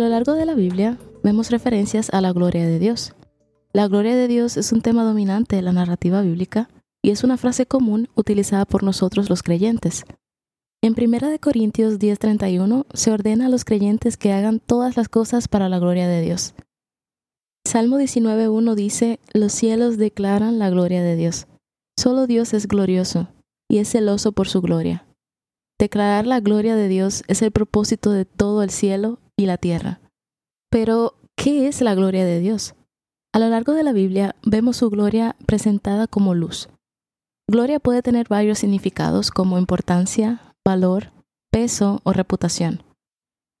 Lo 0.00 0.08
largo 0.08 0.32
de 0.32 0.46
la 0.46 0.54
Biblia 0.54 0.98
vemos 1.22 1.50
referencias 1.50 2.08
a 2.14 2.22
la 2.22 2.32
gloria 2.32 2.66
de 2.66 2.78
Dios. 2.78 3.12
La 3.74 3.86
gloria 3.86 4.16
de 4.16 4.28
Dios 4.28 4.56
es 4.56 4.72
un 4.72 4.80
tema 4.80 5.04
dominante 5.04 5.56
de 5.56 5.62
la 5.62 5.72
narrativa 5.72 6.22
bíblica 6.22 6.70
y 7.02 7.10
es 7.10 7.22
una 7.22 7.36
frase 7.36 7.66
común 7.66 8.08
utilizada 8.14 8.64
por 8.64 8.82
nosotros 8.82 9.28
los 9.28 9.42
creyentes. 9.42 10.04
En 10.82 10.94
1 10.94 11.38
Corintios 11.38 11.98
10:31 11.98 12.86
se 12.94 13.12
ordena 13.12 13.46
a 13.46 13.48
los 13.50 13.66
creyentes 13.66 14.16
que 14.16 14.32
hagan 14.32 14.58
todas 14.58 14.96
las 14.96 15.10
cosas 15.10 15.48
para 15.48 15.68
la 15.68 15.78
gloria 15.78 16.08
de 16.08 16.22
Dios. 16.22 16.54
Salmo 17.66 17.98
19:1 17.98 18.74
dice, 18.74 19.20
Los 19.34 19.52
cielos 19.52 19.98
declaran 19.98 20.58
la 20.58 20.70
gloria 20.70 21.02
de 21.02 21.16
Dios. 21.16 21.46
Solo 21.98 22.26
Dios 22.26 22.54
es 22.54 22.66
glorioso 22.66 23.28
y 23.68 23.78
es 23.78 23.90
celoso 23.90 24.32
por 24.32 24.48
su 24.48 24.62
gloria. 24.62 25.04
Declarar 25.78 26.26
la 26.26 26.40
gloria 26.40 26.74
de 26.74 26.88
Dios 26.88 27.22
es 27.28 27.42
el 27.42 27.50
propósito 27.50 28.12
de 28.12 28.24
todo 28.24 28.62
el 28.62 28.70
cielo 28.70 29.18
y 29.40 29.46
la 29.46 29.56
tierra. 29.56 30.00
Pero, 30.70 31.14
¿qué 31.36 31.66
es 31.66 31.80
la 31.80 31.94
gloria 31.94 32.24
de 32.24 32.40
Dios? 32.40 32.74
A 33.32 33.38
lo 33.38 33.48
largo 33.48 33.72
de 33.72 33.82
la 33.82 33.92
Biblia 33.92 34.36
vemos 34.42 34.76
su 34.76 34.90
gloria 34.90 35.36
presentada 35.46 36.06
como 36.06 36.34
luz. 36.34 36.68
Gloria 37.48 37.80
puede 37.80 38.02
tener 38.02 38.28
varios 38.28 38.58
significados 38.58 39.30
como 39.30 39.58
importancia, 39.58 40.54
valor, 40.64 41.12
peso 41.50 42.00
o 42.04 42.12
reputación. 42.12 42.82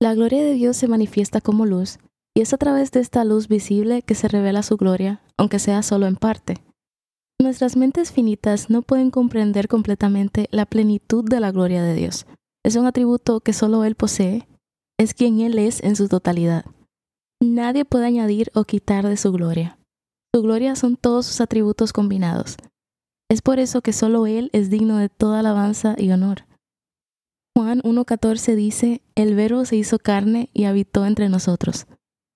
La 0.00 0.14
gloria 0.14 0.42
de 0.42 0.54
Dios 0.54 0.76
se 0.76 0.88
manifiesta 0.88 1.40
como 1.40 1.64
luz 1.64 1.98
y 2.34 2.40
es 2.42 2.52
a 2.52 2.58
través 2.58 2.90
de 2.92 3.00
esta 3.00 3.24
luz 3.24 3.48
visible 3.48 4.02
que 4.02 4.14
se 4.14 4.28
revela 4.28 4.62
su 4.62 4.76
gloria, 4.76 5.22
aunque 5.36 5.58
sea 5.58 5.82
solo 5.82 6.06
en 6.06 6.16
parte. 6.16 6.62
Nuestras 7.40 7.76
mentes 7.76 8.12
finitas 8.12 8.70
no 8.70 8.82
pueden 8.82 9.10
comprender 9.10 9.68
completamente 9.68 10.48
la 10.50 10.66
plenitud 10.66 11.24
de 11.24 11.40
la 11.40 11.50
gloria 11.50 11.82
de 11.82 11.94
Dios. 11.94 12.26
Es 12.64 12.76
un 12.76 12.86
atributo 12.86 13.40
que 13.40 13.52
solo 13.52 13.84
Él 13.84 13.96
posee 13.96 14.46
es 14.98 15.14
quien 15.14 15.40
Él 15.40 15.58
es 15.58 15.82
en 15.82 15.96
su 15.96 16.08
totalidad. 16.08 16.64
Nadie 17.40 17.84
puede 17.84 18.06
añadir 18.06 18.50
o 18.54 18.64
quitar 18.64 19.06
de 19.06 19.16
su 19.16 19.32
gloria. 19.32 19.78
Su 20.34 20.42
gloria 20.42 20.76
son 20.76 20.96
todos 20.96 21.26
sus 21.26 21.40
atributos 21.40 21.92
combinados. 21.92 22.56
Es 23.28 23.42
por 23.42 23.58
eso 23.58 23.82
que 23.82 23.92
solo 23.92 24.26
Él 24.26 24.50
es 24.52 24.70
digno 24.70 24.98
de 24.98 25.08
toda 25.08 25.40
alabanza 25.40 25.96
y 25.98 26.10
honor. 26.10 26.44
Juan 27.56 27.80
1.14 27.82 28.54
dice, 28.54 29.02
El 29.14 29.34
verbo 29.34 29.64
se 29.64 29.76
hizo 29.76 29.98
carne 29.98 30.50
y 30.54 30.64
habitó 30.64 31.04
entre 31.04 31.28
nosotros. 31.28 31.86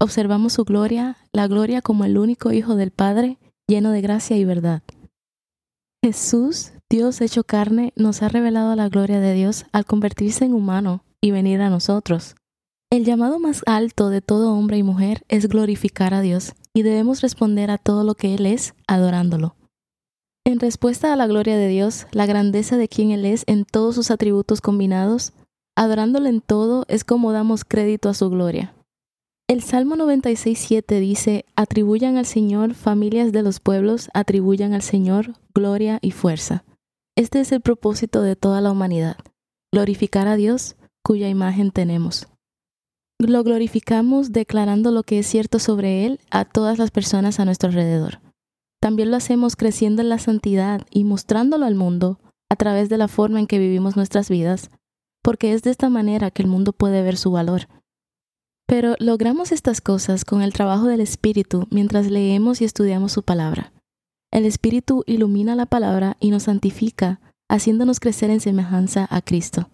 Observamos 0.00 0.52
su 0.54 0.64
gloria, 0.64 1.16
la 1.32 1.46
gloria 1.46 1.80
como 1.80 2.04
el 2.04 2.18
único 2.18 2.52
Hijo 2.52 2.76
del 2.76 2.90
Padre, 2.90 3.38
lleno 3.66 3.90
de 3.90 4.00
gracia 4.00 4.36
y 4.36 4.44
verdad. 4.44 4.82
Jesús, 6.04 6.72
Dios 6.90 7.20
hecho 7.20 7.44
carne, 7.44 7.92
nos 7.96 8.22
ha 8.22 8.28
revelado 8.28 8.74
la 8.76 8.88
gloria 8.88 9.20
de 9.20 9.34
Dios 9.34 9.66
al 9.72 9.84
convertirse 9.84 10.44
en 10.44 10.54
humano 10.54 11.04
y 11.20 11.30
venir 11.30 11.60
a 11.60 11.70
nosotros. 11.70 12.34
El 12.90 13.04
llamado 13.04 13.38
más 13.38 13.62
alto 13.66 14.08
de 14.08 14.22
todo 14.22 14.54
hombre 14.54 14.78
y 14.78 14.82
mujer 14.82 15.22
es 15.28 15.48
glorificar 15.48 16.14
a 16.14 16.20
Dios 16.22 16.54
y 16.72 16.82
debemos 16.82 17.20
responder 17.20 17.70
a 17.70 17.76
todo 17.76 18.02
lo 18.02 18.14
que 18.14 18.34
Él 18.34 18.46
es 18.46 18.74
adorándolo. 18.86 19.56
En 20.46 20.60
respuesta 20.60 21.12
a 21.12 21.16
la 21.16 21.26
gloria 21.26 21.58
de 21.58 21.68
Dios, 21.68 22.06
la 22.12 22.24
grandeza 22.24 22.78
de 22.78 22.88
quien 22.88 23.10
Él 23.10 23.26
es 23.26 23.44
en 23.46 23.66
todos 23.66 23.94
sus 23.94 24.10
atributos 24.10 24.62
combinados, 24.62 25.34
adorándolo 25.76 26.30
en 26.30 26.40
todo 26.40 26.86
es 26.88 27.04
como 27.04 27.32
damos 27.32 27.66
crédito 27.66 28.08
a 28.08 28.14
su 28.14 28.30
gloria. 28.30 28.74
El 29.48 29.62
Salmo 29.62 29.96
96.7 29.96 31.00
dice, 31.00 31.44
atribuyan 31.56 32.16
al 32.16 32.24
Señor 32.24 32.72
familias 32.72 33.32
de 33.32 33.42
los 33.42 33.60
pueblos, 33.60 34.08
atribuyan 34.14 34.72
al 34.72 34.82
Señor 34.82 35.34
gloria 35.54 35.98
y 36.00 36.12
fuerza. 36.12 36.64
Este 37.16 37.40
es 37.40 37.52
el 37.52 37.60
propósito 37.60 38.22
de 38.22 38.34
toda 38.34 38.62
la 38.62 38.70
humanidad, 38.70 39.18
glorificar 39.72 40.28
a 40.28 40.36
Dios 40.36 40.76
cuya 41.08 41.30
imagen 41.30 41.70
tenemos. 41.70 42.28
Lo 43.18 43.42
glorificamos 43.42 44.30
declarando 44.30 44.90
lo 44.90 45.04
que 45.04 45.20
es 45.20 45.26
cierto 45.26 45.58
sobre 45.58 46.04
Él 46.04 46.20
a 46.30 46.44
todas 46.44 46.76
las 46.76 46.90
personas 46.90 47.40
a 47.40 47.46
nuestro 47.46 47.70
alrededor. 47.70 48.20
También 48.78 49.10
lo 49.10 49.16
hacemos 49.16 49.56
creciendo 49.56 50.02
en 50.02 50.10
la 50.10 50.18
santidad 50.18 50.82
y 50.90 51.04
mostrándolo 51.04 51.64
al 51.64 51.76
mundo 51.76 52.20
a 52.50 52.56
través 52.56 52.90
de 52.90 52.98
la 52.98 53.08
forma 53.08 53.40
en 53.40 53.46
que 53.46 53.58
vivimos 53.58 53.96
nuestras 53.96 54.28
vidas, 54.28 54.68
porque 55.22 55.54
es 55.54 55.62
de 55.62 55.70
esta 55.70 55.88
manera 55.88 56.30
que 56.30 56.42
el 56.42 56.48
mundo 56.48 56.74
puede 56.74 57.00
ver 57.02 57.16
su 57.16 57.30
valor. 57.30 57.68
Pero 58.66 58.94
logramos 58.98 59.50
estas 59.50 59.80
cosas 59.80 60.26
con 60.26 60.42
el 60.42 60.52
trabajo 60.52 60.88
del 60.88 61.00
Espíritu 61.00 61.68
mientras 61.70 62.10
leemos 62.10 62.60
y 62.60 62.66
estudiamos 62.66 63.12
su 63.12 63.22
palabra. 63.22 63.72
El 64.30 64.44
Espíritu 64.44 65.04
ilumina 65.06 65.56
la 65.56 65.64
palabra 65.64 66.18
y 66.20 66.30
nos 66.30 66.42
santifica, 66.42 67.22
haciéndonos 67.48 67.98
crecer 67.98 68.28
en 68.28 68.40
semejanza 68.40 69.08
a 69.10 69.22
Cristo. 69.22 69.70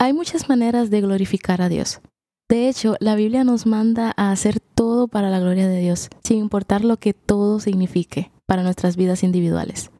Hay 0.00 0.12
muchas 0.12 0.48
maneras 0.48 0.90
de 0.90 1.00
glorificar 1.00 1.62
a 1.62 1.68
Dios. 1.68 2.00
De 2.48 2.68
hecho, 2.68 2.96
la 3.00 3.14
Biblia 3.14 3.44
nos 3.44 3.66
manda 3.66 4.12
a 4.16 4.30
hacer 4.30 4.60
todo 4.60 5.08
para 5.08 5.30
la 5.30 5.40
gloria 5.40 5.66
de 5.66 5.80
Dios, 5.80 6.10
sin 6.22 6.38
importar 6.38 6.84
lo 6.84 6.98
que 6.98 7.14
todo 7.14 7.58
signifique 7.58 8.30
para 8.46 8.62
nuestras 8.62 8.96
vidas 8.96 9.22
individuales. 9.22 9.90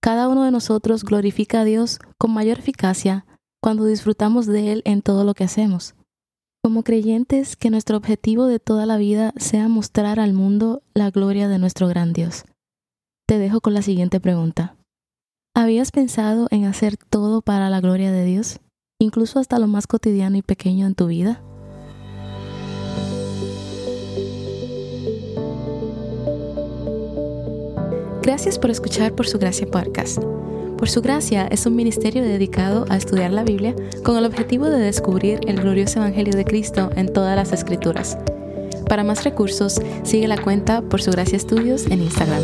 Cada 0.00 0.28
uno 0.28 0.44
de 0.44 0.50
nosotros 0.50 1.04
glorifica 1.04 1.60
a 1.60 1.64
Dios 1.64 1.98
con 2.18 2.32
mayor 2.32 2.58
eficacia 2.58 3.26
cuando 3.60 3.84
disfrutamos 3.84 4.46
de 4.46 4.72
Él 4.72 4.82
en 4.84 5.02
todo 5.02 5.24
lo 5.24 5.34
que 5.34 5.44
hacemos. 5.44 5.94
Como 6.62 6.84
creyentes, 6.84 7.56
que 7.56 7.70
nuestro 7.70 7.96
objetivo 7.96 8.46
de 8.46 8.60
toda 8.60 8.86
la 8.86 8.96
vida 8.96 9.32
sea 9.36 9.68
mostrar 9.68 10.20
al 10.20 10.32
mundo 10.32 10.82
la 10.94 11.10
gloria 11.10 11.48
de 11.48 11.58
nuestro 11.58 11.88
gran 11.88 12.12
Dios. 12.12 12.44
Te 13.26 13.38
dejo 13.38 13.60
con 13.60 13.74
la 13.74 13.82
siguiente 13.82 14.20
pregunta. 14.20 14.76
¿Habías 15.54 15.90
pensado 15.90 16.46
en 16.50 16.64
hacer 16.64 16.96
todo 16.96 17.42
para 17.42 17.68
la 17.70 17.80
gloria 17.80 18.10
de 18.12 18.24
Dios, 18.24 18.60
incluso 19.02 19.38
hasta 19.38 19.58
lo 19.58 19.66
más 19.66 19.86
cotidiano 19.86 20.36
y 20.36 20.42
pequeño 20.42 20.86
en 20.86 20.94
tu 20.94 21.06
vida? 21.06 21.42
Gracias 28.22 28.58
por 28.58 28.70
escuchar 28.70 29.14
Por 29.14 29.26
Su 29.26 29.38
Gracia 29.38 29.66
Podcast. 29.66 30.22
Por 30.78 30.88
Su 30.88 31.02
Gracia 31.02 31.46
es 31.48 31.66
un 31.66 31.74
ministerio 31.74 32.22
dedicado 32.22 32.86
a 32.88 32.96
estudiar 32.96 33.32
la 33.32 33.42
Biblia 33.42 33.74
con 34.04 34.16
el 34.16 34.24
objetivo 34.24 34.66
de 34.66 34.78
descubrir 34.78 35.40
el 35.46 35.60
glorioso 35.60 35.98
Evangelio 35.98 36.32
de 36.34 36.44
Cristo 36.44 36.90
en 36.94 37.12
todas 37.12 37.36
las 37.36 37.52
Escrituras. 37.52 38.16
Para 38.88 39.04
más 39.04 39.24
recursos, 39.24 39.80
sigue 40.04 40.28
la 40.28 40.38
cuenta 40.38 40.82
Por 40.82 41.02
Su 41.02 41.10
Gracia 41.10 41.36
Estudios 41.36 41.86
en 41.86 42.02
Instagram. 42.02 42.42